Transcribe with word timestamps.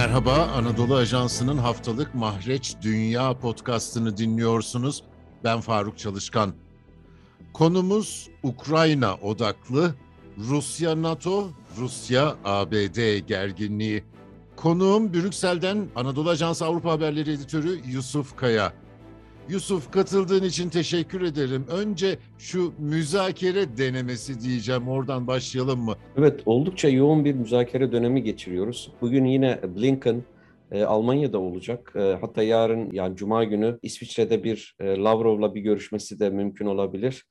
Merhaba, 0.00 0.34
Anadolu 0.56 0.94
Ajansı'nın 0.96 1.58
haftalık 1.58 2.14
Mahreç 2.14 2.76
Dünya 2.82 3.38
podcastını 3.38 4.16
dinliyorsunuz. 4.16 5.02
Ben 5.44 5.60
Faruk 5.60 5.98
Çalışkan. 5.98 6.54
Konumuz 7.52 8.28
Ukrayna 8.42 9.14
odaklı, 9.14 9.94
Rusya 10.38 11.02
NATO, 11.02 11.50
Rusya 11.78 12.36
ABD 12.44 13.18
gerginliği. 13.18 14.04
Konuğum 14.56 15.14
Brüksel'den 15.14 15.88
Anadolu 15.96 16.30
Ajansı 16.30 16.64
Avrupa 16.66 16.90
Haberleri 16.90 17.32
Editörü 17.32 17.80
Yusuf 17.86 18.36
Kaya. 18.36 18.72
Yusuf 19.50 19.92
katıldığın 19.92 20.44
için 20.44 20.68
teşekkür 20.68 21.22
ederim. 21.22 21.66
Önce 21.70 22.18
şu 22.38 22.72
müzakere 22.78 23.76
denemesi 23.76 24.40
diyeceğim. 24.40 24.88
Oradan 24.88 25.26
başlayalım 25.26 25.80
mı? 25.80 25.94
Evet, 26.16 26.40
oldukça 26.46 26.88
yoğun 26.88 27.24
bir 27.24 27.34
müzakere 27.34 27.92
dönemi 27.92 28.22
geçiriyoruz. 28.22 28.92
Bugün 29.00 29.24
yine 29.24 29.60
Blinken 29.76 30.22
e, 30.72 30.84
Almanya'da 30.84 31.38
olacak. 31.38 31.92
E, 31.96 32.00
hatta 32.20 32.42
yarın 32.42 32.92
yani 32.92 33.16
Cuma 33.16 33.44
günü 33.44 33.78
İsviçre'de 33.82 34.44
bir 34.44 34.76
e, 34.80 34.96
Lavrov'la 34.96 35.54
bir 35.54 35.60
görüşmesi 35.60 36.20
de 36.20 36.30
mümkün 36.30 36.66
olabilir. 36.66 37.24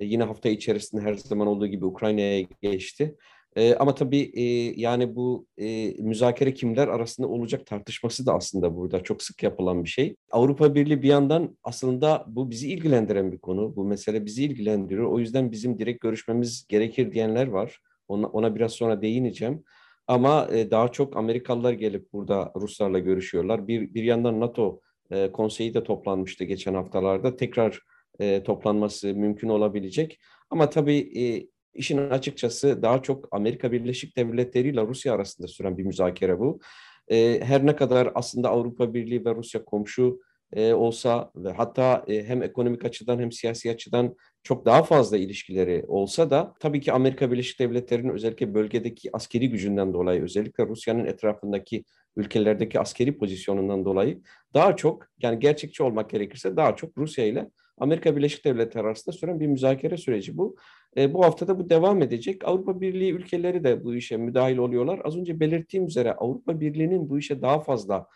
Yine 0.00 0.24
hafta 0.24 0.48
içerisinde 0.48 1.00
her 1.02 1.14
zaman 1.14 1.46
olduğu 1.46 1.66
gibi 1.66 1.84
Ukrayna'ya 1.84 2.46
geçti. 2.62 3.16
E, 3.56 3.74
ama 3.74 3.94
tabii 3.94 4.30
e, 4.34 4.42
yani 4.80 5.16
bu 5.16 5.46
e, 5.58 5.94
müzakere 6.02 6.54
kimler 6.54 6.88
arasında 6.88 7.28
olacak 7.28 7.66
tartışması 7.66 8.26
da 8.26 8.34
aslında 8.34 8.76
burada 8.76 9.02
çok 9.02 9.22
sık 9.22 9.42
yapılan 9.42 9.84
bir 9.84 9.88
şey. 9.88 10.16
Avrupa 10.30 10.74
Birliği 10.74 11.02
bir 11.02 11.08
yandan 11.08 11.56
aslında 11.62 12.24
bu 12.28 12.50
bizi 12.50 12.72
ilgilendiren 12.72 13.32
bir 13.32 13.38
konu. 13.38 13.76
Bu 13.76 13.84
mesele 13.84 14.24
bizi 14.24 14.44
ilgilendiriyor. 14.44 15.06
O 15.06 15.18
yüzden 15.18 15.52
bizim 15.52 15.78
direkt 15.78 16.00
görüşmemiz 16.00 16.66
gerekir 16.68 17.12
diyenler 17.12 17.46
var. 17.46 17.80
Ona, 18.08 18.26
ona 18.26 18.54
biraz 18.54 18.72
sonra 18.72 19.02
değineceğim. 19.02 19.64
Ama 20.06 20.48
e, 20.52 20.70
daha 20.70 20.88
çok 20.92 21.16
Amerikalılar 21.16 21.72
gelip 21.72 22.12
burada 22.12 22.52
Ruslarla 22.56 22.98
görüşüyorlar. 22.98 23.68
Bir, 23.68 23.94
bir 23.94 24.02
yandan 24.02 24.40
NATO 24.40 24.80
e, 25.10 25.32
konseyi 25.32 25.74
de 25.74 25.84
toplanmıştı 25.84 26.44
geçen 26.44 26.74
haftalarda. 26.74 27.36
Tekrar 27.36 27.80
e, 28.20 28.42
toplanması 28.42 29.14
mümkün 29.14 29.48
olabilecek. 29.48 30.18
Ama 30.50 30.70
tabii 30.70 31.22
e, 31.22 31.46
İşin 31.76 32.10
açıkçası 32.10 32.82
daha 32.82 33.02
çok 33.02 33.28
Amerika 33.30 33.72
Birleşik 33.72 34.16
Devletleri 34.16 34.68
ile 34.68 34.86
Rusya 34.86 35.14
arasında 35.14 35.48
süren 35.48 35.78
bir 35.78 35.84
müzakere 35.84 36.38
bu. 36.38 36.60
E, 37.08 37.40
her 37.44 37.66
ne 37.66 37.76
kadar 37.76 38.10
aslında 38.14 38.48
Avrupa 38.48 38.94
Birliği 38.94 39.24
ve 39.24 39.34
Rusya 39.34 39.64
komşu 39.64 40.20
e, 40.52 40.72
olsa 40.72 41.30
ve 41.36 41.52
hatta 41.52 42.04
e, 42.08 42.24
hem 42.24 42.42
ekonomik 42.42 42.84
açıdan 42.84 43.18
hem 43.18 43.32
siyasi 43.32 43.70
açıdan 43.70 44.16
çok 44.42 44.66
daha 44.66 44.82
fazla 44.82 45.18
ilişkileri 45.18 45.84
olsa 45.88 46.30
da 46.30 46.54
tabii 46.60 46.80
ki 46.80 46.92
Amerika 46.92 47.32
Birleşik 47.32 47.60
Devletleri'nin 47.60 48.12
özellikle 48.12 48.54
bölgedeki 48.54 49.10
askeri 49.12 49.50
gücünden 49.50 49.94
dolayı 49.94 50.22
özellikle 50.22 50.66
Rusya'nın 50.66 51.04
etrafındaki 51.04 51.84
ülkelerdeki 52.16 52.80
askeri 52.80 53.18
pozisyonundan 53.18 53.84
dolayı 53.84 54.22
daha 54.54 54.76
çok 54.76 55.06
yani 55.22 55.38
gerçekçi 55.38 55.82
olmak 55.82 56.10
gerekirse 56.10 56.56
daha 56.56 56.76
çok 56.76 56.98
Rusya 56.98 57.26
ile 57.26 57.50
Amerika 57.78 58.16
Birleşik 58.16 58.44
Devletleri 58.44 58.86
arasında 58.86 59.16
süren 59.16 59.40
bir 59.40 59.46
müzakere 59.46 59.96
süreci 59.96 60.36
bu. 60.36 60.56
E, 60.96 61.14
bu 61.14 61.24
haftada 61.24 61.58
bu 61.58 61.70
devam 61.70 62.02
edecek. 62.02 62.44
Avrupa 62.44 62.80
Birliği 62.80 63.12
ülkeleri 63.12 63.64
de 63.64 63.84
bu 63.84 63.94
işe 63.94 64.16
müdahil 64.16 64.56
oluyorlar. 64.56 65.00
Az 65.04 65.16
önce 65.16 65.40
belirttiğim 65.40 65.86
üzere 65.86 66.12
Avrupa 66.12 66.60
Birliği'nin 66.60 67.10
bu 67.10 67.18
işe 67.18 67.42
daha 67.42 67.60
fazla 67.60 68.06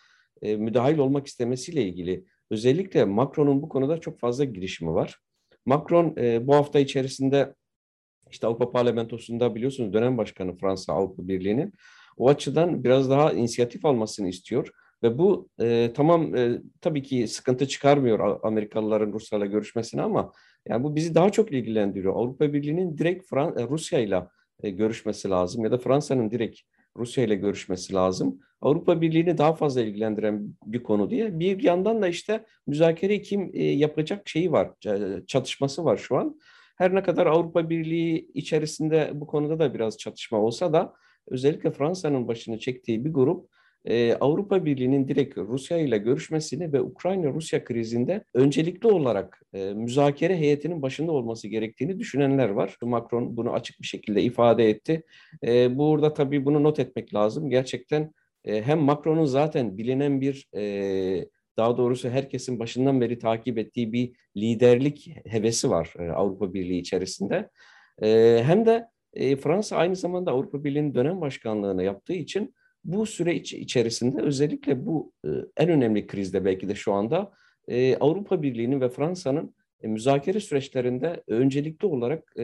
e, 0.41 0.55
müdahil 0.55 0.97
olmak 0.97 1.27
istemesiyle 1.27 1.83
ilgili 1.83 2.25
özellikle 2.49 3.05
Macron'un 3.05 3.61
bu 3.61 3.69
konuda 3.69 3.97
çok 3.97 4.19
fazla 4.19 4.43
girişimi 4.43 4.93
var. 4.93 5.19
Macron 5.65 6.15
e, 6.17 6.47
bu 6.47 6.55
hafta 6.55 6.79
içerisinde 6.79 7.55
işte 8.31 8.47
Avrupa 8.47 8.71
Parlamentosu'nda 8.71 9.55
biliyorsunuz 9.55 9.93
dönem 9.93 10.17
başkanı 10.17 10.57
Fransa 10.57 10.93
Avrupa 10.93 11.27
Birliği'nin 11.27 11.73
o 12.17 12.29
açıdan 12.29 12.83
biraz 12.83 13.09
daha 13.09 13.33
inisiyatif 13.33 13.85
almasını 13.85 14.27
istiyor. 14.27 14.71
Ve 15.03 15.17
bu 15.17 15.49
e, 15.61 15.91
tamam 15.95 16.35
e, 16.35 16.61
tabii 16.81 17.03
ki 17.03 17.27
sıkıntı 17.27 17.67
çıkarmıyor 17.67 18.39
Amerikalıların 18.43 19.13
Ruslarla 19.13 19.45
görüşmesine 19.45 20.01
ama 20.01 20.31
yani 20.67 20.83
bu 20.83 20.95
bizi 20.95 21.15
daha 21.15 21.29
çok 21.29 21.51
ilgilendiriyor. 21.51 22.15
Avrupa 22.15 22.53
Birliği'nin 22.53 22.97
direkt 22.97 23.29
Fran 23.29 23.57
e, 23.57 23.67
Rusya 23.67 23.99
ile 23.99 24.23
e, 24.63 24.69
görüşmesi 24.69 25.29
lazım 25.29 25.63
ya 25.63 25.71
da 25.71 25.77
Fransa'nın 25.77 26.31
direkt 26.31 26.59
Rusya 26.97 27.23
ile 27.23 27.35
görüşmesi 27.35 27.93
lazım. 27.93 28.39
Avrupa 28.61 29.01
Birliği'ni 29.01 29.37
daha 29.37 29.53
fazla 29.53 29.81
ilgilendiren 29.81 30.55
bir 30.65 30.83
konu 30.83 31.09
diye. 31.09 31.39
Bir 31.39 31.63
yandan 31.63 32.01
da 32.01 32.07
işte 32.07 32.45
müzakere 32.67 33.21
kim 33.21 33.51
e, 33.53 33.63
yapacak 33.63 34.29
şeyi 34.29 34.51
var, 34.51 34.71
çatışması 35.27 35.85
var 35.85 35.97
şu 35.97 36.17
an. 36.17 36.39
Her 36.77 36.95
ne 36.95 37.03
kadar 37.03 37.25
Avrupa 37.25 37.69
Birliği 37.69 38.31
içerisinde 38.33 39.11
bu 39.13 39.27
konuda 39.27 39.59
da 39.59 39.73
biraz 39.73 39.97
çatışma 39.97 40.37
olsa 40.37 40.73
da 40.73 40.93
özellikle 41.27 41.71
Fransa'nın 41.71 42.27
başını 42.27 42.59
çektiği 42.59 43.05
bir 43.05 43.13
grup 43.13 43.49
e, 43.85 44.13
Avrupa 44.13 44.65
Birliği'nin 44.65 45.07
direkt 45.07 45.37
Rusya 45.37 45.77
ile 45.77 45.97
görüşmesini 45.97 46.73
ve 46.73 46.81
Ukrayna-Rusya 46.81 47.63
krizinde 47.63 48.23
öncelikli 48.33 48.87
olarak 48.87 49.41
e, 49.53 49.73
müzakere 49.73 50.37
heyetinin 50.37 50.81
başında 50.81 51.11
olması 51.11 51.47
gerektiğini 51.47 51.99
düşünenler 51.99 52.49
var. 52.49 52.77
Macron 52.81 53.37
bunu 53.37 53.53
açık 53.53 53.81
bir 53.81 53.87
şekilde 53.87 54.21
ifade 54.21 54.69
etti. 54.69 55.03
E, 55.43 55.77
burada 55.77 56.13
tabii 56.13 56.45
bunu 56.45 56.63
not 56.63 56.79
etmek 56.79 57.13
lazım. 57.13 57.49
Gerçekten 57.49 58.13
e, 58.45 58.61
hem 58.61 58.79
Macron'un 58.79 59.25
zaten 59.25 59.77
bilinen 59.77 60.21
bir 60.21 60.47
e, 60.55 61.25
daha 61.57 61.77
doğrusu 61.77 62.09
herkesin 62.09 62.59
başından 62.59 63.01
beri 63.01 63.19
takip 63.19 63.57
ettiği 63.57 63.93
bir 63.93 64.13
liderlik 64.37 65.15
hevesi 65.25 65.69
var 65.69 65.93
e, 65.99 66.09
Avrupa 66.09 66.53
Birliği 66.53 66.79
içerisinde. 66.79 67.49
E, 68.03 68.41
hem 68.43 68.65
de 68.65 68.87
e, 69.13 69.35
Fransa 69.35 69.77
aynı 69.77 69.95
zamanda 69.95 70.31
Avrupa 70.31 70.63
Birliği'nin 70.63 70.95
dönem 70.95 71.21
başkanlığını 71.21 71.83
yaptığı 71.83 72.13
için 72.13 72.55
bu 72.83 73.05
süre 73.05 73.35
içerisinde 73.35 74.21
özellikle 74.21 74.85
bu 74.85 75.13
e, 75.25 75.29
en 75.57 75.69
önemli 75.69 76.07
krizde 76.07 76.45
belki 76.45 76.69
de 76.69 76.75
şu 76.75 76.93
anda 76.93 77.31
e, 77.67 77.95
Avrupa 77.95 78.41
Birliği'nin 78.41 78.81
ve 78.81 78.89
Fransa'nın 78.89 79.55
e, 79.81 79.87
müzakere 79.87 80.39
süreçlerinde 80.39 81.23
öncelikli 81.27 81.85
olarak 81.85 82.35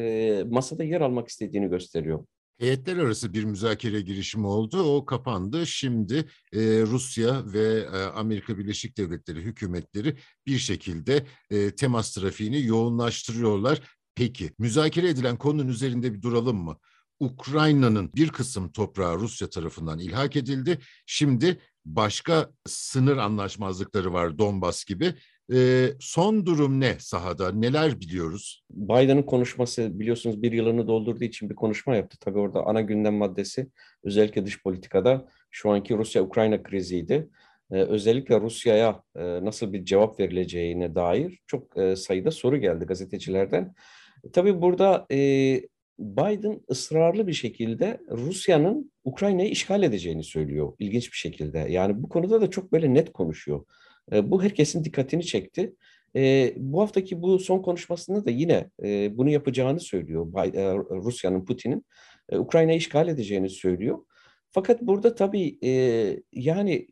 masada 0.51 0.83
yer 0.83 1.01
almak 1.01 1.27
istediğini 1.27 1.69
gösteriyor. 1.69 2.25
Heyetler 2.59 2.97
arası 2.97 3.33
bir 3.33 3.43
müzakere 3.43 4.01
girişimi 4.01 4.47
oldu. 4.47 4.95
O 4.95 5.05
kapandı. 5.05 5.67
Şimdi 5.67 6.15
e, 6.53 6.59
Rusya 6.81 7.53
ve 7.53 7.79
e, 7.79 7.97
Amerika 7.97 8.57
Birleşik 8.57 8.97
Devletleri 8.97 9.41
hükümetleri 9.41 10.15
bir 10.47 10.57
şekilde 10.57 11.25
e, 11.51 11.75
temas 11.75 12.13
trafiğini 12.13 12.65
yoğunlaştırıyorlar. 12.65 13.81
Peki 14.15 14.51
müzakere 14.59 15.09
edilen 15.09 15.37
konunun 15.37 15.67
üzerinde 15.67 16.13
bir 16.13 16.21
duralım 16.21 16.57
mı? 16.57 16.77
Ukrayna'nın 17.19 18.11
bir 18.15 18.29
kısım 18.29 18.71
toprağı 18.71 19.19
Rusya 19.19 19.49
tarafından 19.49 19.99
ilhak 19.99 20.35
edildi. 20.35 20.79
Şimdi 21.05 21.57
başka 21.85 22.49
sınır 22.65 23.17
anlaşmazlıkları 23.17 24.13
var 24.13 24.37
Donbas 24.37 24.85
gibi. 24.85 25.13
E, 25.53 25.87
son 25.99 26.45
durum 26.45 26.79
ne 26.79 26.95
sahada? 26.99 27.51
Neler 27.51 27.99
biliyoruz? 27.99 28.63
Biden'ın 28.69 29.23
konuşması 29.23 29.99
biliyorsunuz 29.99 30.41
bir 30.41 30.51
yılını 30.51 30.87
doldurduğu 30.87 31.23
için 31.23 31.49
bir 31.49 31.55
konuşma 31.55 31.95
yaptı. 31.95 32.17
Tabii 32.19 32.39
orada 32.39 32.65
ana 32.65 32.81
gündem 32.81 33.15
maddesi 33.15 33.67
özellikle 34.03 34.45
dış 34.45 34.63
politikada 34.63 35.27
şu 35.51 35.69
anki 35.69 35.97
Rusya-Ukrayna 35.97 36.63
kriziydi. 36.63 37.29
Ee, 37.71 37.75
özellikle 37.75 38.41
Rusya'ya 38.41 39.03
e, 39.15 39.45
nasıl 39.45 39.73
bir 39.73 39.85
cevap 39.85 40.19
verileceğine 40.19 40.95
dair 40.95 41.39
çok 41.47 41.77
e, 41.77 41.95
sayıda 41.95 42.31
soru 42.31 42.57
geldi 42.57 42.85
gazetecilerden. 42.85 43.75
Tabii 44.33 44.61
burada 44.61 45.05
e, 45.11 45.17
Biden 45.99 46.61
ısrarlı 46.71 47.27
bir 47.27 47.33
şekilde 47.33 48.01
Rusya'nın 48.11 48.91
Ukrayna'yı 49.03 49.49
işgal 49.49 49.83
edeceğini 49.83 50.23
söylüyor 50.23 50.73
ilginç 50.79 51.11
bir 51.11 51.17
şekilde. 51.17 51.59
Yani 51.59 52.03
bu 52.03 52.09
konuda 52.09 52.41
da 52.41 52.49
çok 52.49 52.71
böyle 52.71 52.93
net 52.93 53.13
konuşuyor. 53.13 53.65
E, 54.11 54.31
bu 54.31 54.43
herkesin 54.43 54.83
dikkatini 54.83 55.25
çekti. 55.25 55.75
E, 56.15 56.53
bu 56.57 56.81
haftaki 56.81 57.21
bu 57.21 57.39
son 57.39 57.61
konuşmasında 57.61 58.25
da 58.25 58.31
yine 58.31 58.69
e, 58.83 59.17
bunu 59.17 59.29
yapacağını 59.29 59.79
söylüyor 59.79 60.33
e, 60.55 60.75
Rusya'nın, 60.75 61.45
Putin'in. 61.45 61.85
E, 62.29 62.37
Ukrayna'yı 62.37 62.77
işgal 62.77 63.07
edeceğini 63.07 63.49
söylüyor. 63.49 63.99
Fakat 64.49 64.81
burada 64.81 65.15
tabii 65.15 65.57
e, 65.63 65.71
yani 66.33 66.87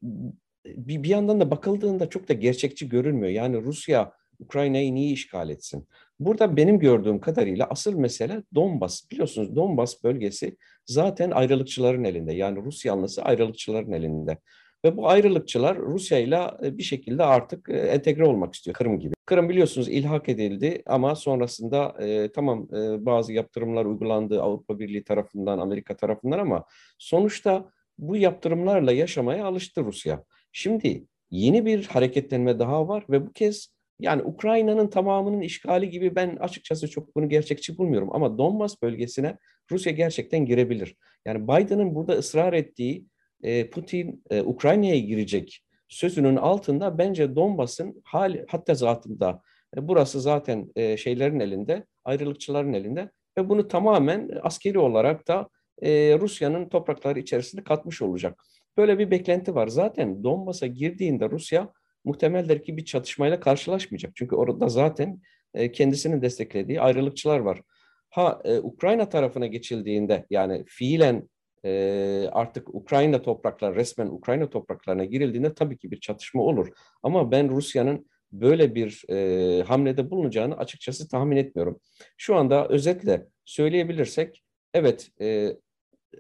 bir, 0.66 1.04
bir 1.04 1.10
yandan 1.10 1.40
da 1.40 1.52
bakıldığında 1.52 2.10
çok 2.10 2.30
da 2.30 2.34
gerçekçi 2.34 2.90
görünmüyor. 2.90 3.32
Yani 3.32 3.62
Rusya 3.62 4.14
Ukrayna'yı 4.40 4.96
niye 4.96 5.12
işgal 5.12 5.50
etsin? 5.50 5.88
Burada 6.20 6.58
benim 6.58 6.80
gördüğüm 6.80 7.20
kadarıyla 7.20 7.68
asıl 7.70 7.94
mesele 7.94 8.44
Donbas. 8.56 9.12
Biliyorsunuz 9.12 9.56
Donbas 9.56 10.04
bölgesi 10.04 10.58
zaten 10.86 11.32
ayrılıkçıların 11.32 12.04
elinde. 12.04 12.34
Yani 12.34 12.66
Rus 12.66 12.86
yanlısı 12.86 13.22
ayrılıkçıların 13.22 13.92
elinde. 13.92 14.38
Ve 14.86 14.98
bu 14.98 15.10
ayrılıkçılar 15.10 15.78
Rusya 15.78 16.20
ile 16.20 16.40
bir 16.78 16.84
şekilde 16.84 17.24
artık 17.24 17.70
e, 17.70 17.78
entegre 17.78 18.26
olmak 18.26 18.54
istiyor 18.54 18.74
Kırım 18.74 19.00
gibi. 19.00 19.14
Kırım 19.26 19.50
biliyorsunuz 19.50 19.90
ilhak 19.90 20.30
edildi 20.30 20.82
ama 20.86 21.16
sonrasında 21.16 21.96
e, 22.00 22.32
tamam 22.32 22.68
e, 22.74 23.06
bazı 23.06 23.34
yaptırımlar 23.34 23.86
uygulandı 23.86 24.42
Avrupa 24.42 24.80
Birliği 24.80 25.04
tarafından, 25.04 25.60
Amerika 25.60 25.98
tarafından 25.98 26.40
ama 26.40 26.66
sonuçta 26.98 27.70
bu 27.98 28.18
yaptırımlarla 28.18 28.92
yaşamaya 28.92 29.46
alıştı 29.46 29.84
Rusya. 29.84 30.24
Şimdi 30.52 31.06
yeni 31.32 31.66
bir 31.66 31.86
hareketlenme 31.86 32.60
daha 32.60 32.88
var 32.88 33.06
ve 33.10 33.28
bu 33.28 33.34
kez 33.34 33.75
yani 34.00 34.24
Ukrayna'nın 34.24 34.88
tamamının 34.88 35.42
işgali 35.42 35.90
gibi 35.90 36.16
ben 36.16 36.36
açıkçası 36.36 36.90
çok 36.90 37.16
bunu 37.16 37.30
gerçekçi 37.30 37.78
bulmuyorum. 37.78 38.10
Ama 38.12 38.38
Donbas 38.38 38.82
bölgesine 38.82 39.38
Rusya 39.72 39.92
gerçekten 39.92 40.46
girebilir. 40.46 40.96
Yani 41.26 41.44
Biden'ın 41.44 41.96
burada 41.96 42.14
ısrar 42.14 42.54
ettiği 42.54 43.06
e, 43.44 43.70
Putin 43.70 44.24
e, 44.30 44.42
Ukrayna'ya 44.42 45.00
girecek 45.00 45.62
sözünün 45.88 46.36
altında 46.36 46.98
bence 46.98 47.36
Donbas'ın 47.36 48.02
hali 48.04 48.46
hatta 48.50 48.76
zatında 48.76 49.42
e, 49.78 49.88
burası 49.88 50.22
zaten 50.22 50.72
e, 50.76 50.98
şeylerin 50.98 51.40
elinde, 51.40 51.86
ayrılıkçıların 52.04 52.74
elinde 52.74 53.12
ve 53.38 53.50
bunu 53.50 53.68
tamamen 53.68 54.30
askeri 54.42 54.80
olarak 54.80 55.28
da 55.28 55.50
e, 55.82 56.20
Rusya'nın 56.20 56.70
toprakları 56.70 57.20
içerisinde 57.20 57.64
katmış 57.64 58.02
olacak. 58.02 58.44
Böyle 58.78 59.00
bir 59.00 59.12
beklenti 59.12 59.56
var. 59.56 59.68
Zaten 59.68 60.24
Donbas'a 60.24 60.68
girdiğinde 60.68 61.30
Rusya 61.30 61.74
muhtemeldir 62.06 62.64
ki 62.64 62.78
bir 62.78 62.86
çatışmayla 62.86 63.40
karşılaşmayacak. 63.40 64.12
Çünkü 64.16 64.36
orada 64.36 64.70
zaten 64.70 65.22
e, 65.54 65.72
kendisinin 65.72 66.22
desteklediği 66.22 66.82
ayrılıkçılar 66.82 67.40
var. 67.40 67.62
Ha 68.10 68.42
e, 68.46 68.60
Ukrayna 68.60 69.10
tarafına 69.10 69.48
geçildiğinde 69.48 70.26
yani 70.30 70.64
fiilen 70.68 71.30
e, 71.66 72.30
artık 72.32 72.76
Ukrayna 72.76 73.22
topraklar 73.22 73.76
resmen 73.76 74.08
Ukrayna 74.08 74.50
topraklarına 74.50 75.06
girildiğinde 75.06 75.54
tabii 75.54 75.78
ki 75.78 75.92
bir 75.92 76.00
çatışma 76.00 76.42
olur. 76.42 76.68
Ama 77.04 77.32
ben 77.32 77.50
Rusya'nın 77.50 78.06
böyle 78.32 78.76
bir 78.76 79.04
e, 79.10 79.64
hamlede 79.64 80.10
bulunacağını 80.12 80.58
açıkçası 80.58 81.08
tahmin 81.10 81.38
etmiyorum. 81.38 81.80
Şu 82.18 82.36
anda 82.36 82.68
özetle 82.68 83.26
söyleyebilirsek 83.46 84.44
evet 84.74 85.12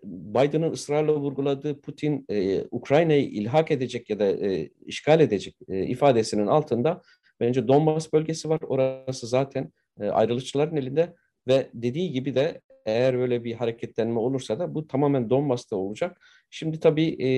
Biden'ın 0.03 0.71
ısrarla 0.71 1.15
vurguladığı 1.15 1.81
Putin 1.81 2.25
e, 2.29 2.63
Ukrayna'yı 2.71 3.23
ilhak 3.23 3.71
edecek 3.71 4.09
ya 4.09 4.19
da 4.19 4.25
e, 4.25 4.69
işgal 4.85 5.19
edecek 5.19 5.55
e, 5.69 5.85
ifadesinin 5.85 6.47
altında 6.47 7.01
bence 7.39 7.67
Donbas 7.67 8.13
bölgesi 8.13 8.49
var. 8.49 8.59
Orası 8.67 9.27
zaten 9.27 9.71
e, 9.99 10.07
ayrılıkçıların 10.07 10.75
elinde 10.75 11.13
ve 11.47 11.69
dediği 11.73 12.11
gibi 12.11 12.35
de 12.35 12.61
eğer 12.85 13.17
böyle 13.17 13.43
bir 13.43 13.53
hareketlenme 13.53 14.19
olursa 14.19 14.59
da 14.59 14.75
bu 14.75 14.87
tamamen 14.87 15.29
Donbas'ta 15.29 15.75
olacak. 15.75 16.21
Şimdi 16.49 16.79
tabii 16.79 17.17
e, 17.23 17.29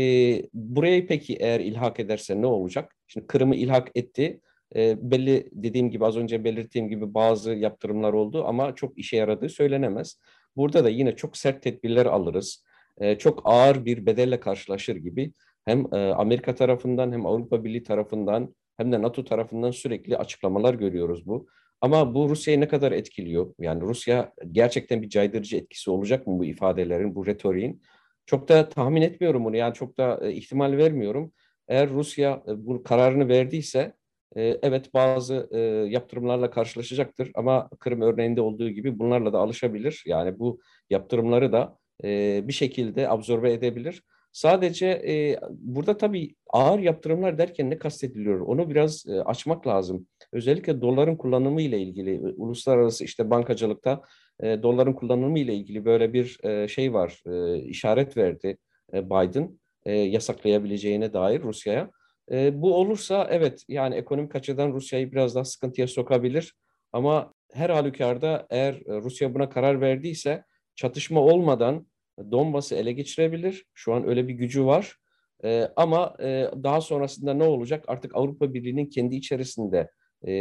burayı 0.53 1.07
peki 1.07 1.35
eğer 1.35 1.59
ilhak 1.59 1.99
ederse 1.99 2.41
ne 2.41 2.45
olacak? 2.45 2.95
Şimdi 3.07 3.27
Kırım'ı 3.27 3.55
ilhak 3.55 3.91
etti. 3.95 4.41
E, 4.75 5.11
belli 5.11 5.49
dediğim 5.51 5.91
gibi 5.91 6.05
az 6.05 6.17
önce 6.17 6.43
belirttiğim 6.43 6.89
gibi 6.89 7.13
bazı 7.13 7.53
yaptırımlar 7.53 8.13
oldu 8.13 8.43
ama 8.45 8.75
çok 8.75 8.97
işe 8.97 9.17
yaradığı 9.17 9.49
söylenemez. 9.49 10.19
Burada 10.57 10.83
da 10.83 10.89
yine 10.89 11.15
çok 11.15 11.37
sert 11.37 11.63
tedbirler 11.63 12.05
alırız. 12.05 12.63
E, 12.97 13.17
çok 13.17 13.41
ağır 13.45 13.85
bir 13.85 14.05
bedelle 14.05 14.39
karşılaşır 14.39 14.95
gibi 14.95 15.33
hem 15.65 15.93
e, 15.93 15.97
Amerika 15.97 16.55
tarafından 16.55 17.11
hem 17.11 17.25
Avrupa 17.25 17.63
Birliği 17.63 17.83
tarafından 17.83 18.55
hem 18.77 18.91
de 18.91 19.01
NATO 19.01 19.25
tarafından 19.25 19.71
sürekli 19.71 20.17
açıklamalar 20.17 20.73
görüyoruz 20.73 21.27
bu. 21.27 21.47
Ama 21.81 22.15
bu 22.15 22.29
Rusya'yı 22.29 22.61
ne 22.61 22.67
kadar 22.67 22.91
etkiliyor? 22.91 23.53
Yani 23.59 23.81
Rusya 23.81 24.33
gerçekten 24.51 25.01
bir 25.01 25.09
caydırıcı 25.09 25.57
etkisi 25.57 25.91
olacak 25.91 26.27
mı 26.27 26.39
bu 26.39 26.45
ifadelerin, 26.45 27.15
bu 27.15 27.25
retoriğin? 27.25 27.81
Çok 28.25 28.49
da 28.49 28.69
tahmin 28.69 29.01
etmiyorum 29.01 29.45
bunu. 29.45 29.55
Yani 29.55 29.73
çok 29.73 29.97
da 29.97 30.19
e, 30.21 30.33
ihtimal 30.33 30.77
vermiyorum. 30.77 31.33
Eğer 31.67 31.89
Rusya 31.89 32.43
e, 32.47 32.65
bu 32.65 32.83
kararını 32.83 33.27
verdiyse 33.27 33.93
evet 34.41 34.93
bazı 34.93 35.49
e, 35.51 35.59
yaptırımlarla 35.89 36.49
karşılaşacaktır 36.49 37.31
ama 37.35 37.69
Kırım 37.79 38.01
örneğinde 38.01 38.41
olduğu 38.41 38.69
gibi 38.69 38.99
bunlarla 38.99 39.33
da 39.33 39.39
alışabilir. 39.39 40.03
Yani 40.05 40.39
bu 40.39 40.59
yaptırımları 40.89 41.51
da 41.51 41.77
e, 42.03 42.41
bir 42.47 42.53
şekilde 42.53 43.09
absorbe 43.09 43.53
edebilir. 43.53 44.03
Sadece 44.31 44.87
e, 44.87 45.39
burada 45.49 45.97
tabii 45.97 46.35
ağır 46.49 46.79
yaptırımlar 46.79 47.37
derken 47.37 47.69
ne 47.69 47.77
kastediliyor? 47.77 48.39
Onu 48.39 48.69
biraz 48.69 49.05
e, 49.07 49.21
açmak 49.21 49.67
lazım. 49.67 50.07
Özellikle 50.31 50.81
doların 50.81 51.15
kullanımı 51.15 51.61
ile 51.61 51.79
ilgili 51.79 52.15
e, 52.15 52.19
uluslararası 52.19 53.03
işte 53.03 53.29
bankacılıkta 53.29 54.01
e, 54.39 54.63
doların 54.63 54.93
kullanımı 54.93 55.39
ile 55.39 55.55
ilgili 55.55 55.85
böyle 55.85 56.13
bir 56.13 56.37
e, 56.43 56.67
şey 56.67 56.93
var. 56.93 57.21
E, 57.25 57.59
işaret 57.59 58.17
verdi 58.17 58.57
e, 58.93 59.05
Biden 59.05 59.59
e, 59.85 59.93
yasaklayabileceğine 59.93 61.13
dair 61.13 61.41
Rusya'ya. 61.41 61.91
E, 62.31 62.61
bu 62.61 62.75
olursa 62.75 63.27
evet 63.31 63.65
yani 63.67 63.95
ekonomik 63.95 64.35
açıdan 64.35 64.73
Rusya'yı 64.73 65.11
biraz 65.11 65.35
daha 65.35 65.45
sıkıntıya 65.45 65.87
sokabilir. 65.87 66.53
Ama 66.93 67.33
her 67.53 67.69
halükarda 67.69 68.47
eğer 68.49 68.83
Rusya 68.87 69.33
buna 69.33 69.49
karar 69.49 69.81
verdiyse 69.81 70.43
çatışma 70.75 71.21
olmadan 71.21 71.87
Donbas'ı 72.31 72.75
ele 72.75 72.91
geçirebilir. 72.91 73.65
Şu 73.73 73.93
an 73.93 74.07
öyle 74.07 74.27
bir 74.27 74.33
gücü 74.33 74.65
var. 74.65 74.95
E, 75.43 75.69
ama 75.75 76.15
e, 76.19 76.51
daha 76.63 76.81
sonrasında 76.81 77.33
ne 77.33 77.43
olacak? 77.43 77.85
Artık 77.87 78.15
Avrupa 78.15 78.53
Birliği'nin 78.53 78.85
kendi 78.85 79.15
içerisinde 79.15 79.91
e, 80.23 80.33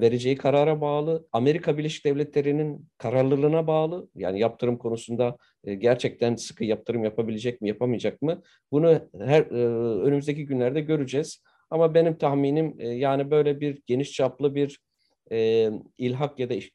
vereceği 0.00 0.36
karara 0.36 0.80
bağlı. 0.80 1.26
Amerika 1.32 1.78
Birleşik 1.78 2.04
Devletleri'nin 2.04 2.88
kararlılığına 2.98 3.66
bağlı. 3.66 4.08
Yani 4.14 4.40
yaptırım 4.40 4.78
konusunda 4.78 5.36
e, 5.64 5.74
gerçekten 5.74 6.34
sıkı 6.34 6.64
yaptırım 6.64 7.04
yapabilecek 7.04 7.60
mi, 7.60 7.68
yapamayacak 7.68 8.22
mı? 8.22 8.42
Bunu 8.72 9.00
her 9.20 9.40
e, 9.40 9.66
önümüzdeki 10.02 10.46
günlerde 10.46 10.80
göreceğiz. 10.80 11.42
Ama 11.70 11.94
benim 11.94 12.18
tahminim 12.18 12.76
e, 12.78 12.88
yani 12.88 13.30
böyle 13.30 13.60
bir 13.60 13.82
geniş 13.86 14.12
çaplı 14.12 14.54
bir 14.54 14.78
e, 15.32 15.70
ilhak 15.98 16.38
ya 16.38 16.50
da 16.50 16.54
iş, 16.54 16.70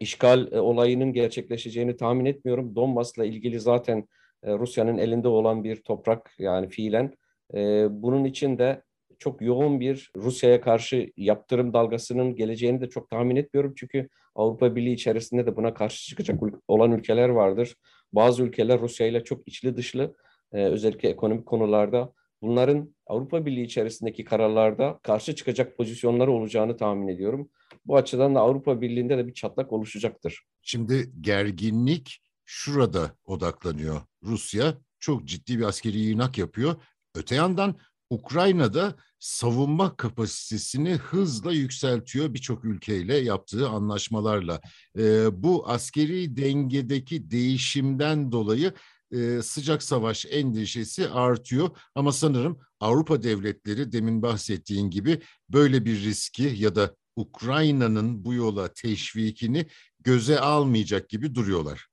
işgal 0.00 0.52
e, 0.52 0.60
olayının 0.60 1.12
gerçekleşeceğini 1.12 1.96
tahmin 1.96 2.24
etmiyorum. 2.24 2.76
Donbas'la 2.76 3.24
ilgili 3.24 3.60
zaten 3.60 4.08
e, 4.42 4.52
Rusya'nın 4.52 4.98
elinde 4.98 5.28
olan 5.28 5.64
bir 5.64 5.82
toprak 5.82 6.34
yani 6.38 6.68
fiilen. 6.68 7.14
E, 7.54 7.86
bunun 7.90 8.24
için 8.24 8.58
de 8.58 8.82
çok 9.22 9.42
yoğun 9.42 9.80
bir 9.80 10.10
Rusya'ya 10.16 10.60
karşı 10.60 11.12
yaptırım 11.16 11.72
dalgasının 11.72 12.36
geleceğini 12.36 12.80
de 12.80 12.88
çok 12.88 13.10
tahmin 13.10 13.36
etmiyorum. 13.36 13.74
Çünkü 13.76 14.08
Avrupa 14.34 14.76
Birliği 14.76 14.94
içerisinde 14.94 15.46
de 15.46 15.56
buna 15.56 15.74
karşı 15.74 16.08
çıkacak 16.08 16.40
olan 16.68 16.92
ülkeler 16.92 17.28
vardır. 17.28 17.76
Bazı 18.12 18.42
ülkeler 18.42 18.80
Rusya 18.80 19.06
ile 19.06 19.24
çok 19.24 19.48
içli 19.48 19.76
dışlı 19.76 20.14
özellikle 20.52 21.08
ekonomik 21.08 21.46
konularda 21.46 22.12
bunların 22.42 22.94
Avrupa 23.06 23.46
Birliği 23.46 23.64
içerisindeki 23.64 24.24
kararlarda 24.24 25.00
karşı 25.02 25.34
çıkacak 25.34 25.76
pozisyonları 25.76 26.32
olacağını 26.32 26.76
tahmin 26.76 27.08
ediyorum. 27.08 27.50
Bu 27.86 27.96
açıdan 27.96 28.34
da 28.34 28.40
Avrupa 28.40 28.80
Birliği'nde 28.80 29.18
de 29.18 29.26
bir 29.26 29.34
çatlak 29.34 29.72
oluşacaktır. 29.72 30.42
Şimdi 30.62 31.12
gerginlik 31.20 32.22
şurada 32.44 33.16
odaklanıyor. 33.24 34.00
Rusya 34.22 34.74
çok 35.00 35.24
ciddi 35.24 35.58
bir 35.58 35.64
askeri 35.64 36.10
inak 36.10 36.38
yapıyor. 36.38 36.74
Öte 37.14 37.34
yandan 37.34 37.74
Ukrayna'da 38.12 38.94
savunma 39.18 39.96
kapasitesini 39.96 40.92
hızla 40.92 41.52
yükseltiyor 41.52 42.34
birçok 42.34 42.64
ülkeyle 42.64 43.16
yaptığı 43.16 43.68
anlaşmalarla. 43.68 44.60
E, 44.98 45.02
bu 45.42 45.68
askeri 45.68 46.36
dengedeki 46.36 47.30
değişimden 47.30 48.32
dolayı 48.32 48.72
e, 49.12 49.42
sıcak 49.42 49.82
savaş 49.82 50.26
endişesi 50.30 51.08
artıyor. 51.08 51.70
Ama 51.94 52.12
sanırım 52.12 52.58
Avrupa 52.80 53.22
devletleri 53.22 53.92
demin 53.92 54.22
bahsettiğin 54.22 54.90
gibi 54.90 55.20
böyle 55.48 55.84
bir 55.84 56.04
riski 56.04 56.54
ya 56.56 56.74
da 56.74 56.96
Ukrayna'nın 57.16 58.24
bu 58.24 58.34
yola 58.34 58.72
teşvikini 58.72 59.66
göze 60.00 60.40
almayacak 60.40 61.08
gibi 61.08 61.34
duruyorlar. 61.34 61.86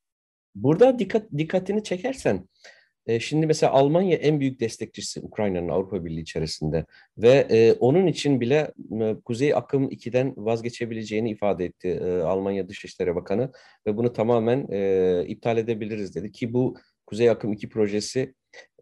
Burada 0.56 1.00
dikkat 1.00 1.32
dikkatini 1.38 1.84
çekersen 1.84 2.48
e, 3.10 3.20
şimdi 3.20 3.48
mesela 3.48 3.74
Almanya 3.74 4.18
en 4.18 4.40
büyük 4.40 4.60
destekçisi 4.60 5.22
Ukrayna'nın 5.22 5.70
Avrupa 5.70 6.06
Birliği 6.06 6.22
içerisinde 6.22 6.86
ve 7.18 7.48
e, 7.50 7.74
onun 7.74 8.08
için 8.08 8.42
bile 8.42 8.72
Kuzey 9.26 9.54
Akım 9.54 9.90
2'den 9.90 10.34
vazgeçebileceğini 10.38 11.32
ifade 11.32 11.66
etti 11.66 11.88
e, 11.88 12.20
Almanya 12.20 12.70
Dışişleri 12.70 13.16
Bakanı 13.16 13.52
ve 13.88 13.98
bunu 13.98 14.14
tamamen 14.14 14.68
e, 14.72 15.24
iptal 15.28 15.58
edebiliriz 15.58 16.16
dedi 16.16 16.32
ki 16.32 16.54
bu 16.54 16.78
Kuzey 17.06 17.30
Akım 17.30 17.54
2 17.54 17.70
projesi 17.70 18.34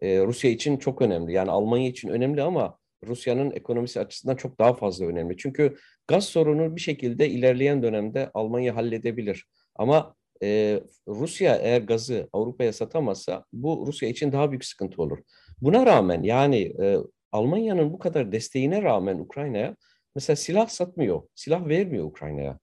Rusya 0.02 0.50
için 0.50 0.76
çok 0.76 1.02
önemli. 1.02 1.32
Yani 1.32 1.50
Almanya 1.50 1.88
için 1.88 2.08
önemli 2.08 2.42
ama 2.42 2.78
Rusya'nın 3.06 3.50
ekonomisi 3.50 4.00
açısından 4.00 4.36
çok 4.36 4.58
daha 4.58 4.74
fazla 4.74 5.06
önemli. 5.06 5.36
Çünkü 5.36 5.76
gaz 6.08 6.24
sorunu 6.24 6.76
bir 6.76 6.80
şekilde 6.80 7.28
ilerleyen 7.28 7.82
dönemde 7.82 8.30
Almanya 8.34 8.76
halledebilir. 8.76 9.44
Ama 9.74 10.14
e, 10.42 10.80
Rusya 11.08 11.56
eğer 11.56 11.80
gazı 11.80 12.28
Avrupa'ya 12.32 12.72
satamazsa 12.72 13.44
bu 13.52 13.84
Rusya 13.86 14.08
için 14.08 14.32
daha 14.32 14.50
büyük 14.50 14.64
sıkıntı 14.64 15.02
olur. 15.02 15.18
Buna 15.62 15.86
rağmen 15.86 16.22
yani 16.22 16.72
e, 16.80 16.96
Almanya'nın 17.32 17.92
bu 17.92 17.98
kadar 17.98 18.32
desteğine 18.32 18.82
rağmen 18.82 19.18
Ukrayna'ya 19.18 19.76
mesela 20.14 20.36
silah 20.36 20.68
satmıyor, 20.68 21.22
silah 21.34 21.68
vermiyor 21.68 22.04
Ukrayna'ya. 22.04 22.58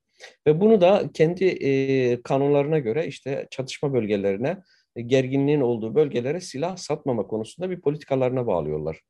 Ve 0.47 0.61
bunu 0.61 0.81
da 0.81 1.09
kendi 1.13 1.45
e, 1.45 2.21
kanunlarına 2.21 2.79
göre 2.79 3.07
işte 3.07 3.47
çatışma 3.51 3.93
bölgelerine, 3.93 4.57
e, 4.95 5.01
gerginliğin 5.01 5.61
olduğu 5.61 5.95
bölgelere 5.95 6.41
silah 6.41 6.77
satmama 6.77 7.27
konusunda 7.27 7.69
bir 7.69 7.81
politikalarına 7.81 8.47
bağlıyorlar. 8.47 9.01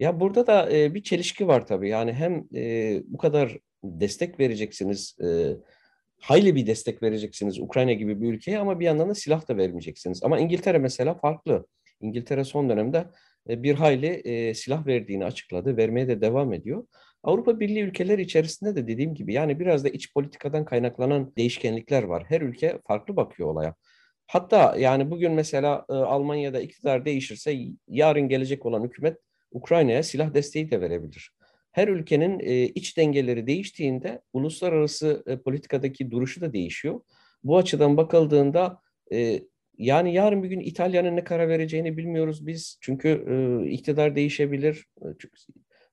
Ya 0.00 0.20
burada 0.20 0.46
da 0.46 0.72
e, 0.72 0.94
bir 0.94 1.02
çelişki 1.02 1.48
var 1.48 1.66
tabii. 1.66 1.88
Yani 1.88 2.12
hem 2.12 2.44
e, 2.54 3.02
bu 3.06 3.18
kadar 3.18 3.58
destek 3.84 4.40
vereceksiniz, 4.40 5.16
e, 5.24 5.56
hayli 6.20 6.54
bir 6.54 6.66
destek 6.66 7.02
vereceksiniz 7.02 7.58
Ukrayna 7.58 7.92
gibi 7.92 8.20
bir 8.20 8.32
ülkeye 8.32 8.58
ama 8.58 8.80
bir 8.80 8.84
yandan 8.84 9.08
da 9.08 9.14
silah 9.14 9.48
da 9.48 9.56
vermeyeceksiniz. 9.56 10.22
Ama 10.22 10.38
İngiltere 10.38 10.78
mesela 10.78 11.14
farklı. 11.14 11.66
İngiltere 12.00 12.44
son 12.44 12.68
dönemde 12.68 13.06
e, 13.48 13.62
bir 13.62 13.74
hayli 13.74 14.06
e, 14.06 14.54
silah 14.54 14.86
verdiğini 14.86 15.24
açıkladı, 15.24 15.76
vermeye 15.76 16.08
de 16.08 16.20
devam 16.20 16.52
ediyor. 16.52 16.86
Avrupa 17.22 17.60
Birliği 17.60 17.82
ülkeler 17.82 18.18
içerisinde 18.18 18.76
de 18.76 18.88
dediğim 18.88 19.14
gibi 19.14 19.32
yani 19.32 19.60
biraz 19.60 19.84
da 19.84 19.88
iç 19.88 20.14
politikadan 20.14 20.64
kaynaklanan 20.64 21.32
değişkenlikler 21.36 22.02
var. 22.02 22.24
Her 22.28 22.40
ülke 22.40 22.78
farklı 22.86 23.16
bakıyor 23.16 23.48
olaya. 23.48 23.74
Hatta 24.26 24.76
yani 24.78 25.10
bugün 25.10 25.32
mesela 25.32 25.84
e, 25.90 25.92
Almanya'da 25.92 26.60
iktidar 26.60 27.04
değişirse 27.04 27.58
yarın 27.88 28.28
gelecek 28.28 28.66
olan 28.66 28.84
hükümet 28.84 29.18
Ukrayna'ya 29.52 30.02
silah 30.02 30.34
desteği 30.34 30.70
de 30.70 30.80
verebilir. 30.80 31.37
Her 31.78 31.88
ülkenin 31.88 32.40
e, 32.40 32.64
iç 32.64 32.96
dengeleri 32.96 33.46
değiştiğinde 33.46 34.22
uluslararası 34.32 35.22
e, 35.26 35.36
politikadaki 35.36 36.10
duruşu 36.10 36.40
da 36.40 36.52
değişiyor. 36.52 37.00
Bu 37.44 37.56
açıdan 37.56 37.96
bakıldığında 37.96 38.80
e, 39.12 39.40
yani 39.76 40.14
yarın 40.14 40.42
bir 40.42 40.48
gün 40.48 40.60
İtalya'nın 40.60 41.16
ne 41.16 41.24
karar 41.24 41.48
vereceğini 41.48 41.96
bilmiyoruz 41.96 42.46
biz. 42.46 42.78
Çünkü 42.80 43.08
e, 43.08 43.70
iktidar 43.70 44.16
değişebilir. 44.16 44.86
E, 45.00 45.04
çünkü 45.18 45.34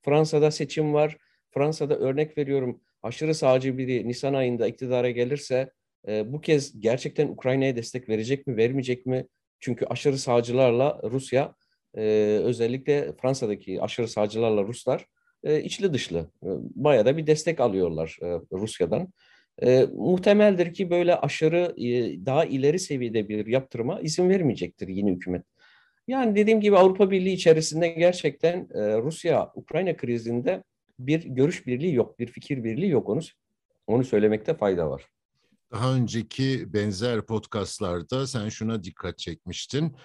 Fransa'da 0.02 0.52
seçim 0.52 0.94
var. 0.94 1.18
Fransa'da 1.52 1.98
örnek 1.98 2.38
veriyorum 2.38 2.82
aşırı 3.02 3.36
sağcı 3.36 3.78
biri 3.78 4.08
Nisan 4.08 4.34
ayında 4.34 4.68
iktidara 4.68 5.10
gelirse 5.10 5.72
e, 6.08 6.34
bu 6.34 6.42
kez 6.42 6.80
gerçekten 6.80 7.28
Ukrayna'ya 7.28 7.76
destek 7.76 8.10
verecek 8.10 8.48
mi, 8.48 8.58
vermeyecek 8.58 9.06
mi? 9.06 9.28
Çünkü 9.60 9.86
aşırı 9.86 10.18
sağcılarla 10.18 11.02
Rusya, 11.04 11.56
e, 11.98 12.02
özellikle 12.44 13.14
Fransa'daki 13.22 13.82
aşırı 13.82 14.08
sağcılarla 14.08 14.64
Ruslar 14.64 15.06
e, 15.46 15.64
içli 15.64 15.94
dışlı. 15.94 16.18
E, 16.44 16.48
bayağı 16.76 17.06
da 17.06 17.18
bir 17.18 17.28
destek 17.28 17.60
alıyorlar 17.60 18.18
e, 18.22 18.26
Rusya'dan. 18.52 19.08
E, 19.64 19.86
muhtemeldir 19.94 20.74
ki 20.74 20.90
böyle 20.90 21.16
aşırı 21.16 21.74
e, 21.78 22.26
daha 22.26 22.46
ileri 22.46 22.80
seviyede 22.80 23.30
bir 23.30 23.46
yaptırıma 23.46 24.02
izin 24.02 24.30
vermeyecektir 24.30 24.88
yeni 24.88 25.12
hükümet. 25.12 25.46
Yani 26.08 26.36
dediğim 26.36 26.62
gibi 26.62 26.78
Avrupa 26.78 27.12
Birliği 27.12 27.34
içerisinde 27.34 27.88
gerçekten 27.88 28.68
e, 28.74 28.98
Rusya-Ukrayna 28.98 29.98
krizinde 29.98 30.64
bir 31.00 31.24
görüş 31.24 31.68
birliği 31.68 31.94
yok, 31.94 32.20
bir 32.20 32.28
fikir 32.28 32.64
birliği 32.64 32.90
yok. 32.90 33.10
Onu 33.10 33.22
onu 33.88 34.04
söylemekte 34.04 34.54
fayda 34.54 34.90
var. 34.90 35.06
Daha 35.72 35.96
önceki 35.96 36.74
benzer 36.74 37.22
podcastlarda 37.22 38.28
sen 38.28 38.50
şuna 38.50 38.84
dikkat 38.84 39.18
çekmiştin. 39.18 39.96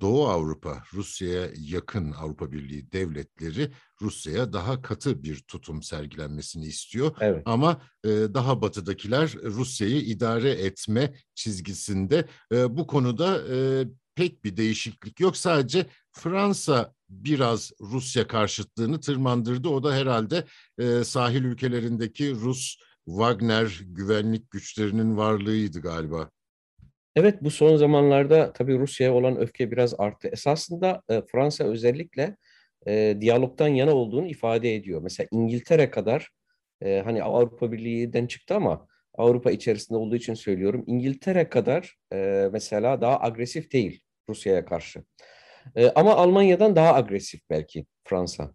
Doğu 0.00 0.28
Avrupa, 0.28 0.82
Rusya'ya 0.94 1.48
yakın 1.56 2.12
Avrupa 2.12 2.52
Birliği 2.52 2.92
devletleri 2.92 3.72
Rusya'ya 4.02 4.52
daha 4.52 4.82
katı 4.82 5.22
bir 5.22 5.42
tutum 5.48 5.82
sergilenmesini 5.82 6.66
istiyor. 6.66 7.16
Evet. 7.20 7.42
Ama 7.44 7.82
e, 8.04 8.08
daha 8.08 8.62
batıdakiler 8.62 9.34
Rusya'yı 9.42 10.00
idare 10.00 10.50
etme 10.50 11.14
çizgisinde. 11.34 12.28
E, 12.52 12.76
bu 12.76 12.86
konuda 12.86 13.42
e, 13.54 13.86
pek 14.14 14.44
bir 14.44 14.56
değişiklik 14.56 15.20
yok. 15.20 15.36
Sadece 15.36 15.86
Fransa 16.12 16.94
biraz 17.08 17.72
Rusya 17.80 18.26
karşıtlığını 18.26 19.00
tırmandırdı. 19.00 19.68
O 19.68 19.84
da 19.84 19.94
herhalde 19.94 20.44
e, 20.78 21.04
sahil 21.04 21.44
ülkelerindeki 21.44 22.34
Rus 22.34 22.76
Wagner 23.04 23.80
güvenlik 23.84 24.50
güçlerinin 24.50 25.16
varlığıydı 25.16 25.80
galiba. 25.80 26.30
Evet 27.16 27.42
bu 27.42 27.50
son 27.50 27.76
zamanlarda 27.76 28.52
tabii 28.52 28.78
Rusya'ya 28.78 29.14
olan 29.14 29.36
öfke 29.38 29.70
biraz 29.70 30.00
arttı. 30.00 30.28
Esasında 30.28 31.02
e, 31.08 31.22
Fransa 31.32 31.64
özellikle 31.64 32.36
e, 32.86 33.16
diyalogtan 33.20 33.68
yana 33.68 33.94
olduğunu 33.94 34.26
ifade 34.26 34.74
ediyor. 34.74 35.02
Mesela 35.02 35.28
İngiltere 35.30 35.90
kadar 35.90 36.28
e, 36.82 37.02
hani 37.04 37.22
Avrupa 37.22 37.72
Birliği'den 37.72 38.26
çıktı 38.26 38.54
ama 38.54 38.86
Avrupa 39.14 39.50
içerisinde 39.50 39.98
olduğu 39.98 40.16
için 40.16 40.34
söylüyorum. 40.34 40.84
İngiltere 40.86 41.48
kadar 41.48 41.96
e, 42.12 42.48
mesela 42.52 43.00
daha 43.00 43.20
agresif 43.20 43.72
değil 43.72 44.00
Rusya'ya 44.28 44.64
karşı. 44.64 45.04
E, 45.76 45.90
ama 45.90 46.14
Almanya'dan 46.14 46.76
daha 46.76 46.94
agresif 46.94 47.40
belki 47.50 47.86
Fransa. 48.04 48.54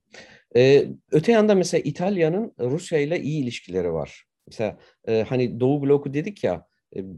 E, 0.56 0.86
öte 1.12 1.32
yanda 1.32 1.56
mesela 1.56 1.82
İtalya'nın 1.86 2.54
Rusya 2.60 3.00
ile 3.00 3.22
iyi 3.22 3.44
ilişkileri 3.44 3.94
var. 3.94 4.26
Mesela 4.48 4.78
e, 5.08 5.26
hani 5.30 5.60
Doğu 5.60 5.82
bloku 5.82 6.14
dedik 6.14 6.44
ya 6.44 6.66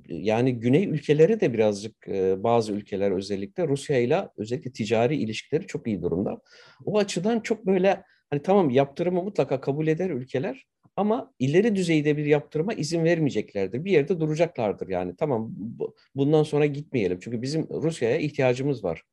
yani 0.07 0.59
güney 0.59 0.85
ülkeleri 0.85 1.39
de 1.39 1.53
birazcık 1.53 2.07
bazı 2.43 2.73
ülkeler 2.73 3.11
özellikle 3.11 3.67
Rusya 3.67 3.97
ile 3.97 4.29
özellikle 4.37 4.71
ticari 4.71 5.15
ilişkileri 5.15 5.67
çok 5.67 5.87
iyi 5.87 6.01
durumda. 6.01 6.41
O 6.85 6.97
açıdan 6.97 7.39
çok 7.39 7.65
böyle 7.65 8.03
hani 8.29 8.41
tamam 8.41 8.69
yaptırımı 8.69 9.23
mutlaka 9.23 9.61
kabul 9.61 9.87
eder 9.87 10.09
ülkeler 10.09 10.65
ama 10.95 11.33
ileri 11.39 11.75
düzeyde 11.75 12.17
bir 12.17 12.25
yaptırıma 12.25 12.73
izin 12.73 13.03
vermeyeceklerdir. 13.03 13.85
Bir 13.85 13.91
yerde 13.91 14.19
duracaklardır 14.19 14.89
yani. 14.89 15.15
Tamam 15.15 15.49
bu, 15.55 15.95
bundan 16.15 16.43
sonra 16.43 16.65
gitmeyelim. 16.65 17.19
Çünkü 17.21 17.41
bizim 17.41 17.67
Rusya'ya 17.69 18.17
ihtiyacımız 18.17 18.83
var. 18.83 19.03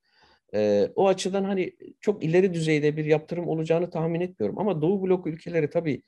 O 0.94 1.08
açıdan 1.08 1.44
hani 1.44 1.72
çok 2.00 2.25
ileri 2.25 2.54
düzeyde 2.54 2.96
bir 2.96 3.04
yaptırım 3.04 3.48
olacağını 3.48 3.90
tahmin 3.90 4.20
etmiyorum. 4.20 4.58
Ama 4.58 4.82
Doğu 4.82 5.02
blok 5.02 5.26
ülkeleri 5.26 5.70
tabii 5.70 6.02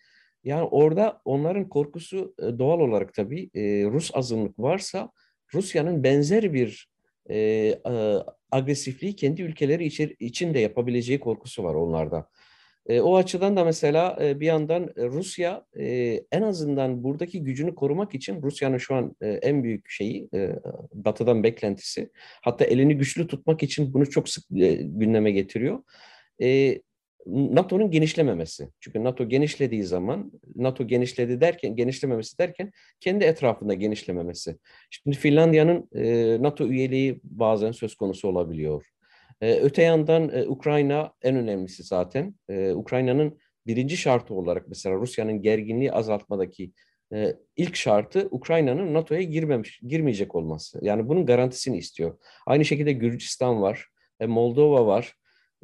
yani 0.45 0.63
orada 0.63 1.21
onların 1.25 1.69
korkusu 1.69 2.35
e, 2.39 2.59
doğal 2.59 2.81
olarak 2.81 3.15
tabii 3.15 3.51
e, 3.55 3.85
Rus 3.85 4.11
azınlık 4.15 4.59
varsa 4.59 5.11
Rusya'nın 5.55 6.05
benzer 6.05 6.53
bir 6.53 6.89
e, 7.31 7.75
agresifliği 8.51 9.17
kendi 9.17 9.43
ülkeleri 9.43 9.87
içer, 9.87 10.13
için 10.19 10.55
de 10.55 10.59
yapabileceği 10.59 11.21
korkusu 11.21 11.65
var 11.65 11.75
onlarda. 11.75 12.29
E, 12.89 13.01
o 13.01 13.17
açıdan 13.17 13.57
da 13.57 13.65
mesela 13.65 14.19
e, 14.21 14.41
bir 14.41 14.47
yandan 14.47 14.91
Rusya 14.97 15.67
e, 15.79 15.85
en 16.33 16.43
azından 16.43 17.05
buradaki 17.05 17.43
gücünü 17.43 17.75
korumak 17.75 18.15
için 18.15 18.43
Rusya'nın 18.43 18.79
şu 18.79 18.95
an 18.95 19.17
e, 19.21 19.29
en 19.29 19.65
büyük 19.65 19.91
şeyi 19.91 20.29
e, 20.35 20.51
Batı'dan 20.95 21.43
beklentisi. 21.43 22.11
Hatta 22.43 22.65
elini 22.65 22.97
güçlü 22.97 23.27
tutmak 23.27 23.63
için 23.63 23.95
bunu 23.95 24.11
çok 24.11 24.29
sık 24.29 24.45
e, 24.57 24.75
gündeme 24.75 25.31
getiriyor. 25.31 25.83
E, 26.43 26.81
NATO'nun 27.29 27.91
genişlememesi. 27.91 28.69
Çünkü 28.81 29.05
NATO 29.05 29.29
genişlediği 29.29 29.85
zaman, 29.85 30.33
NATO 30.57 30.87
genişledi 30.87 31.41
derken, 31.41 31.77
genişlememesi 31.77 32.39
derken 32.39 32.73
kendi 33.01 33.25
etrafında 33.25 33.75
genişlememesi. 33.75 34.59
Şimdi 34.91 35.17
Finlandiya'nın 35.17 35.89
e, 35.95 36.43
NATO 36.43 36.67
üyeliği 36.67 37.21
bazen 37.25 37.73
söz 37.73 37.95
konusu 37.95 38.29
olabiliyor. 38.29 38.87
E, 39.41 39.55
öte 39.55 39.83
yandan 39.83 40.31
e, 40.35 40.49
Ukrayna 40.49 41.13
en 41.23 41.37
önemlisi 41.37 41.83
zaten. 41.83 42.35
E, 42.49 42.73
Ukrayna'nın 42.73 43.39
birinci 43.67 43.97
şartı 43.97 44.35
olarak 44.35 44.69
mesela 44.69 44.97
Rusya'nın 44.97 45.43
gerginliği 45.43 45.93
azaltmadaki 45.93 46.73
e, 47.13 47.35
ilk 47.57 47.77
şartı 47.77 48.29
Ukrayna'nın 48.31 48.95
NATO'ya 48.95 49.23
girmemiş, 49.23 49.81
girmeyecek 49.87 50.35
olması. 50.35 50.79
Yani 50.83 51.09
bunun 51.09 51.27
garantisini 51.27 51.79
istiyor. 51.79 52.19
Aynı 52.47 52.65
şekilde 52.65 52.93
Gürcistan 52.93 53.63
var, 53.63 53.87
e, 54.21 54.27
Moldova 54.27 54.87
var. 54.87 55.15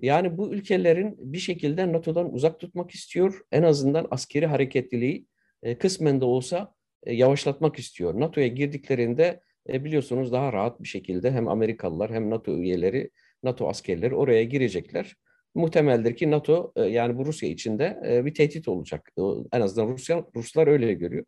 Yani 0.00 0.38
bu 0.38 0.52
ülkelerin 0.54 1.16
bir 1.18 1.38
şekilde 1.38 1.92
NATO'dan 1.92 2.34
uzak 2.34 2.60
tutmak 2.60 2.90
istiyor. 2.90 3.40
En 3.52 3.62
azından 3.62 4.06
askeri 4.10 4.46
hareketliliği 4.46 5.26
e, 5.62 5.78
kısmen 5.78 6.20
de 6.20 6.24
olsa 6.24 6.74
e, 7.02 7.14
yavaşlatmak 7.14 7.78
istiyor. 7.78 8.20
NATO'ya 8.20 8.46
girdiklerinde 8.46 9.40
e, 9.68 9.84
biliyorsunuz 9.84 10.32
daha 10.32 10.52
rahat 10.52 10.82
bir 10.82 10.88
şekilde 10.88 11.30
hem 11.30 11.48
Amerikalılar 11.48 12.10
hem 12.10 12.30
NATO 12.30 12.56
üyeleri, 12.56 13.10
NATO 13.42 13.68
askerleri 13.68 14.14
oraya 14.14 14.44
girecekler. 14.44 15.14
Muhtemeldir 15.54 16.16
ki 16.16 16.30
NATO 16.30 16.72
yani 16.76 17.16
bu 17.16 17.26
Rusya 17.26 17.48
içinde 17.48 18.00
bir 18.24 18.34
tehdit 18.34 18.68
olacak. 18.68 19.12
En 19.52 19.60
azından 19.60 19.88
Rusya 19.88 20.24
Ruslar 20.36 20.66
öyle 20.66 20.94
görüyor. 20.94 21.24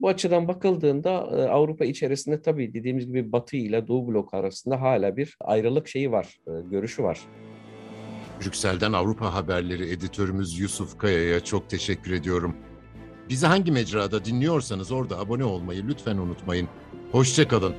Bu 0.00 0.08
açıdan 0.08 0.48
bakıldığında 0.48 1.10
Avrupa 1.50 1.84
içerisinde 1.84 2.42
tabii 2.42 2.74
dediğimiz 2.74 3.06
gibi 3.06 3.32
Batı 3.32 3.56
ile 3.56 3.86
Doğu 3.86 4.08
bloku 4.08 4.36
arasında 4.36 4.80
hala 4.80 5.16
bir 5.16 5.36
ayrılık 5.40 5.88
şeyi 5.88 6.12
var, 6.12 6.40
görüşü 6.70 7.02
var. 7.02 7.20
Brüksel'den 8.40 8.92
Avrupa 8.92 9.34
Haberleri 9.34 9.90
editörümüz 9.90 10.58
Yusuf 10.58 10.98
Kaya'ya 10.98 11.44
çok 11.44 11.70
teşekkür 11.70 12.12
ediyorum. 12.12 12.56
Bizi 13.28 13.46
hangi 13.46 13.72
mecrada 13.72 14.24
dinliyorsanız 14.24 14.92
orada 14.92 15.18
abone 15.18 15.44
olmayı 15.44 15.88
lütfen 15.88 16.16
unutmayın. 16.16 16.68
Hoşçakalın. 17.12 17.74